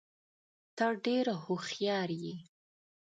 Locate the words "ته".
0.75-0.85